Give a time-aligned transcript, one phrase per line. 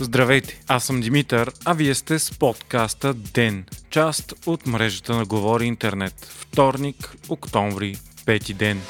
[0.00, 5.66] Здравейте, аз съм Димитър, а вие сте с подкаста ДЕН, част от мрежата на Говори
[5.66, 6.14] Интернет.
[6.30, 7.96] Вторник, октомври,
[8.26, 8.80] пети ден.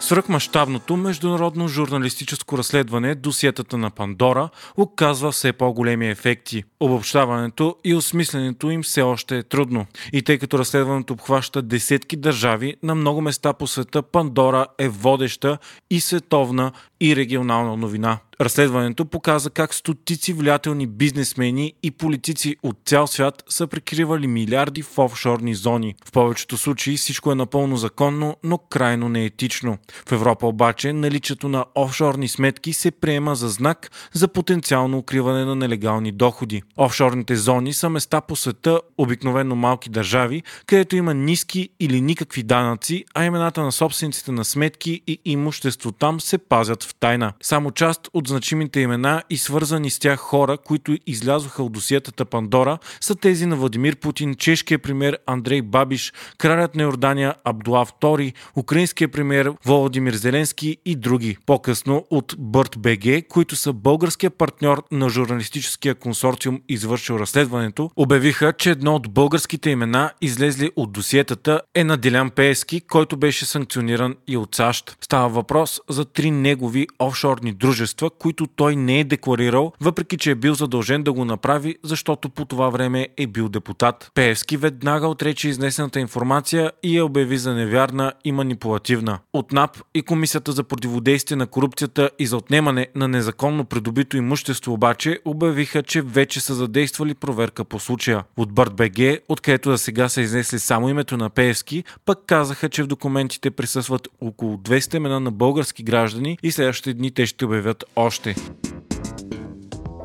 [0.00, 6.64] Свръхмащабното международно журналистическо разследване досиетата на Пандора оказва все по-големи ефекти.
[6.80, 9.86] Обобщаването и осмисленето им все още е трудно.
[10.12, 15.58] И тъй като разследването обхваща десетки държави, на много места по света Пандора е водеща
[15.90, 18.18] и световна и регионална новина.
[18.40, 24.98] Разследването показа как стотици влиятелни бизнесмени и политици от цял свят са прикривали милиарди в
[24.98, 25.94] офшорни зони.
[26.04, 29.78] В повечето случаи всичко е напълно законно, но крайно неетично.
[30.08, 35.54] В Европа обаче наличието на офшорни сметки се приема за знак за потенциално укриване на
[35.54, 36.62] нелегални доходи.
[36.76, 43.04] Офшорните зони са места по света, обикновено малки държави, където има ниски или никакви данъци,
[43.14, 47.32] а имената на собствениците на сметки и имущество там се пазят в тайна.
[47.42, 52.78] Само част от значимите имена и свързани с тях хора, които излязоха от досиетата Пандора,
[53.00, 59.08] са тези на Владимир Путин, чешкия премьер Андрей Бабиш, кралят на Йордания Абдуа II, украинския
[59.08, 61.36] премьер Володимир Зеленски и други.
[61.46, 68.70] По-късно от Бърт БГ, които са българския партньор на журналистическия консорциум, извършил разследването, обявиха, че
[68.70, 74.36] едно от българските имена, излезли от досиетата, е на Делян Пески, който беше санкциониран и
[74.36, 74.96] от САЩ.
[75.00, 80.34] Става въпрос за три негови офшорни дружества, които той не е декларирал, въпреки че е
[80.34, 84.10] бил задължен да го направи, защото по това време е бил депутат.
[84.14, 89.18] Пеевски веднага отрече изнесената информация и я обяви за невярна и манипулативна.
[89.32, 94.72] От НАП и Комисията за противодействие на корупцията и за отнемане на незаконно придобито имущество
[94.72, 98.24] обаче обявиха, че вече са задействали проверка по случая.
[98.36, 102.82] От Бърт БГ, откъдето за сега са изнесли само името на Пеевски, пък казаха, че
[102.82, 107.84] в документите присъстват около 200 имена на български граждани и следващите дни те ще обявят
[107.96, 108.34] още.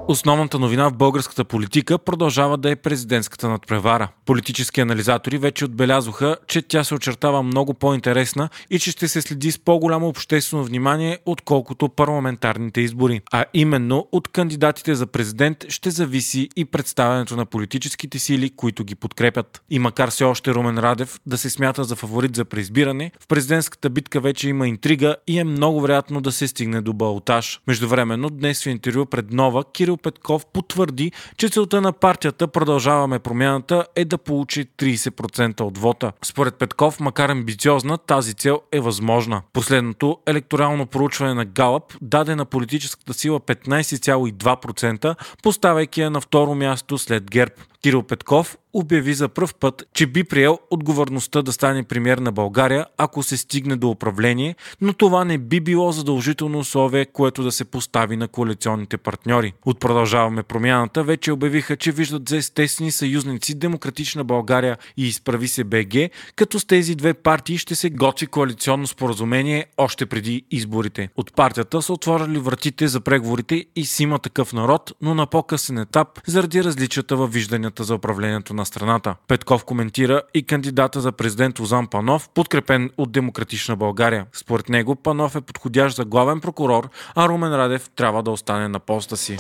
[0.08, 4.08] Основната новина в българската политика продължава да е президентската надпревара.
[4.26, 9.52] Политически анализатори вече отбелязоха, че тя се очертава много по-интересна и че ще се следи
[9.52, 13.22] с по-голямо обществено внимание, отколкото парламентарните избори.
[13.32, 18.96] А именно от кандидатите за президент ще зависи и представянето на политическите сили, които ги
[18.96, 19.62] подкрепят.
[19.70, 23.90] И макар все още Румен Радев да се смята за фаворит за преизбиране, в президентската
[23.90, 27.62] битка вече има интрига и е много вероятно да се стигне до балтаж.
[27.68, 33.20] Междувременно днес в интервю пред Нова Кирил Кирил Петков потвърди, че целта на партията Продължаваме
[33.20, 36.12] промяната е да получи 30% от вота.
[36.26, 39.42] Според Петков, макар амбициозна, тази цел е възможна.
[39.54, 46.98] Последното електорално проучване на Галъп даде на политическата сила 15,2%, поставяйки я на второ място
[46.98, 47.54] след ГЕРБ.
[47.86, 52.86] Кирил Петков обяви за пръв път, че би приел отговорността да стане премьер на България,
[52.98, 57.66] ако се стигне до управление, но това не би било задължително условие, което да се
[57.66, 59.54] постави на коалиционните партньори.
[59.66, 65.64] От продължаваме промяната вече обявиха, че виждат за естествени съюзници Демократична България и Изправи се
[65.64, 71.10] БГ, като с тези две партии ще се готви коалиционно споразумение още преди изборите.
[71.16, 75.78] От партията са отворили вратите за преговорите и си има такъв народ, но на по-късен
[75.78, 79.16] етап заради различията във вижданията вижданията за управлението на страната.
[79.28, 84.26] Петков коментира и кандидата за президент Озан Панов, подкрепен от Демократична България.
[84.34, 88.80] Според него Панов е подходящ за главен прокурор, а Румен Радев трябва да остане на
[88.80, 89.38] поста си.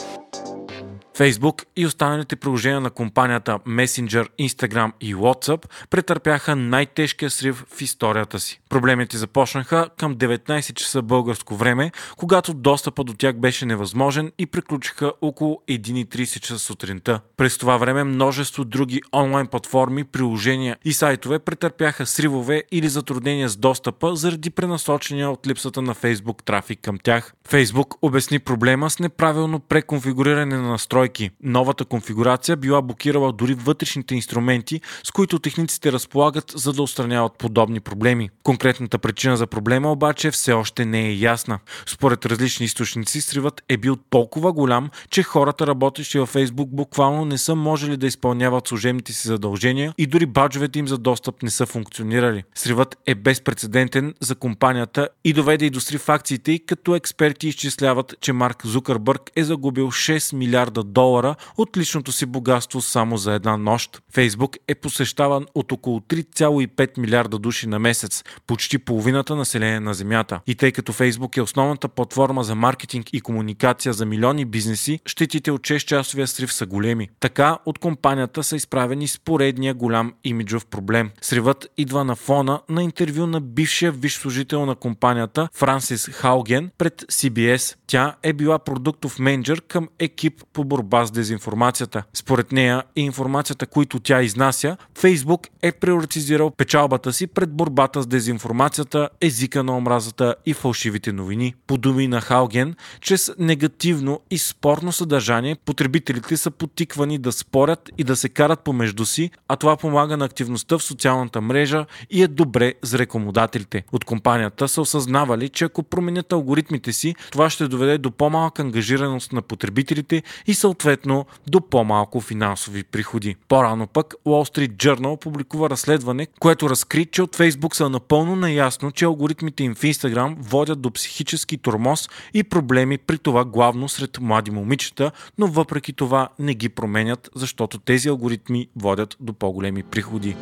[1.17, 8.39] Facebook и останалите приложения на компанията Messenger, Instagram и WhatsApp претърпяха най-тежкия срив в историята
[8.39, 8.61] си.
[8.69, 15.13] Проблемите започнаха към 19 часа българско време, когато достъпа до тях беше невъзможен и приключиха
[15.21, 17.19] около 1.30 часа сутринта.
[17.37, 23.57] През това време множество други онлайн платформи, приложения и сайтове претърпяха сривове или затруднения с
[23.57, 27.33] достъпа заради пренасочения от липсата на Facebook трафик към тях.
[27.49, 31.29] Facebook обясни проблема с неправилно преконфигуриране на настройки настройки.
[31.43, 37.79] Новата конфигурация била блокирала дори вътрешните инструменти, с които техниците разполагат, за да устраняват подобни
[37.79, 38.29] проблеми.
[38.43, 41.59] Конкретната причина за проблема обаче все още не е ясна.
[41.85, 47.37] Според различни източници, сривът е бил толкова голям, че хората, работещи във Facebook, буквално не
[47.37, 51.66] са можели да изпълняват служебните си задължения и дори баджовете им за достъп не са
[51.66, 52.43] функционирали.
[52.55, 58.34] Сривът е безпредседентен за компанията и доведе и до срив акциите, като експерти изчисляват, че
[58.34, 64.01] Марк Зукърбърг е загубил 6 милиарда долара от личното си богатство само за една нощ.
[64.13, 70.39] Фейсбук е посещаван от около 3,5 милиарда души на месец, почти половината население на Земята.
[70.47, 75.51] И тъй като Фейсбук е основната платформа за маркетинг и комуникация за милиони бизнеси, щетите
[75.51, 77.09] от 6-часовия срив са големи.
[77.19, 81.11] Така от компанията са изправени с поредния голям имиджов проблем.
[81.21, 87.01] Сривът идва на фона на интервю на бившия виш служител на компанията Франсис Хауген пред
[87.01, 87.75] CBS.
[87.87, 92.03] Тя е била продуктов менеджер към екип по борба борба с дезинформацията.
[92.14, 98.08] Според нея и информацията, които тя изнася, Фейсбук е приоритизирал печалбата си пред борбата с
[98.08, 101.53] дезинформацията, езика на омразата и фалшивите новини.
[101.67, 108.03] По думи на Халген, чрез негативно и спорно съдържание потребителите са потиквани да спорят и
[108.03, 112.28] да се карат помежду си, а това помага на активността в социалната мрежа и е
[112.28, 113.84] добре за рекомодателите.
[113.91, 119.34] От компанията са осъзнавали, че ако променят алгоритмите си, това ще доведе до по-малка ангажираност
[119.34, 123.35] на потребителите и съответно до по-малко финансови приходи.
[123.47, 128.91] По-рано пък Wall Street Journal публикува разследване, което разкри, че от Facebook са напълно наясно,
[128.91, 134.19] че алгоритмите им в Instagram водят до психически тормоз и проблеми при това главно сред
[134.22, 140.35] млади момичета, но въпреки това не ги променят, защото тези алгоритми водят до по-големи приходи.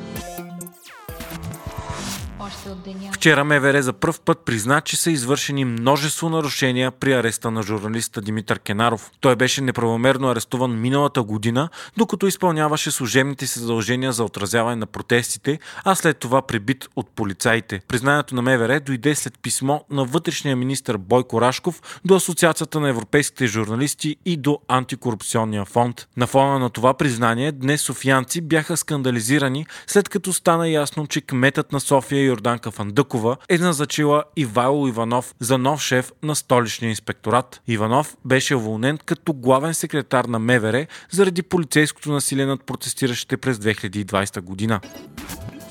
[3.12, 8.22] Вчера МВР за първ път призна, че са извършени множество нарушения при ареста на журналиста
[8.22, 9.12] Димитър Кенаров.
[9.19, 15.60] Той беше неправомерно арестуван миналата година, докато изпълняваше служебните си задължения за отразяване на протестите,
[15.84, 17.81] а след това прибит от полицаите.
[17.88, 23.48] Признанието на МВР дойде след писмо на вътрешния министр Бойко Рашков до Асоциацията на европейските
[23.48, 26.07] журналисти и до Антикорупционния фонд.
[26.18, 31.72] На фона на това признание днес софиянци бяха скандализирани, след като стана ясно, че кметът
[31.72, 37.62] на София Йорданка Фандъкова е назначила Ивайло Иванов за нов шеф на столичния инспекторат.
[37.68, 44.41] Иванов беше уволнен като главен секретар на МВР заради полицейското насилие над протестиращите през 2020
[44.41, 44.80] година.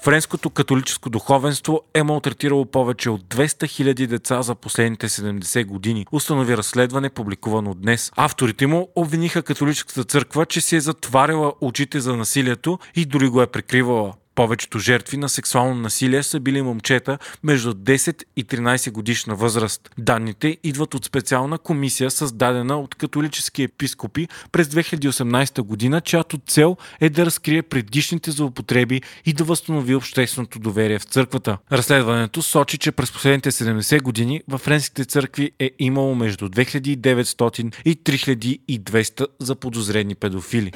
[0.03, 6.56] Френското католическо духовенство е малтретирало повече от 200 000 деца за последните 70 години, установи
[6.56, 8.12] разследване, публикувано днес.
[8.17, 13.43] Авторите му обвиниха католическата църква, че си е затваряла очите за насилието и дори го
[13.43, 14.12] е прикривала.
[14.34, 19.90] Повечето жертви на сексуално насилие са били момчета между 10 и 13 годишна възраст.
[19.99, 27.11] Данните идват от специална комисия, създадена от католически епископи през 2018 година, чиято цел е
[27.11, 31.58] да разкрие предишните злоупотреби и да възстанови общественото доверие в църквата.
[31.73, 37.96] Разследването сочи, че през последните 70 години във френските църкви е имало между 2900 и
[37.96, 40.73] 3200 заподозрени педофили.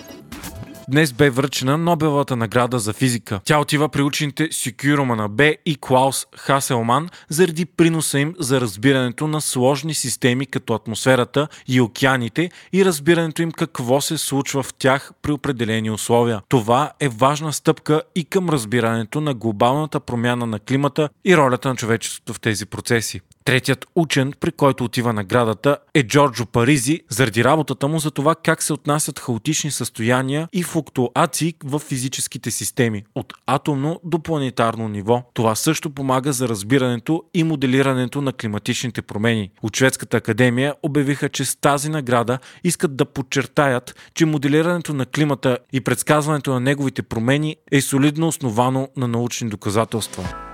[0.88, 3.40] Днес бе връчена Нобеловата награда за физика.
[3.44, 9.26] Тя отива при учените Сюкю Романа Б и Клаус Хаселман заради приноса им за разбирането
[9.26, 15.12] на сложни системи като атмосферата и океаните и разбирането им какво се случва в тях
[15.22, 16.40] при определени условия.
[16.48, 21.76] Това е важна стъпка и към разбирането на глобалната промяна на климата и ролята на
[21.76, 23.20] човечеството в тези процеси.
[23.46, 28.62] Третият учен, при който отива наградата, е Джорджо Паризи, заради работата му за това как
[28.62, 35.22] се отнасят хаотични състояния и флуктуации в физическите системи, от атомно до планетарно ниво.
[35.34, 39.50] Това също помага за разбирането и моделирането на климатичните промени.
[39.62, 45.58] От Шведската академия обявиха, че с тази награда искат да подчертаят, че моделирането на климата
[45.72, 50.45] и предсказването на неговите промени е солидно основано на научни доказателства.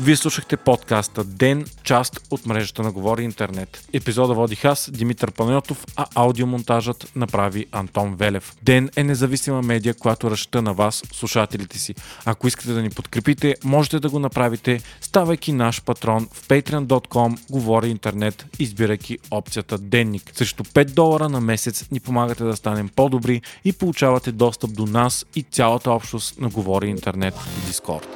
[0.00, 3.84] Вие слушахте подкаста Ден, част от мрежата на Говори Интернет.
[3.92, 8.56] Епизода водих аз, Димитър Панайотов, а аудиомонтажът направи Антон Велев.
[8.62, 11.94] Ден е независима медия, която разчита на вас, слушателите си.
[12.24, 17.88] Ако искате да ни подкрепите, можете да го направите, ставайки наш патрон в patreon.com Говори
[17.88, 20.30] Интернет, избирайки опцията Денник.
[20.34, 25.26] Срещу 5 долара на месец ни помагате да станем по-добри и получавате достъп до нас
[25.34, 28.08] и цялата общност на Говори Интернет в Дискорд.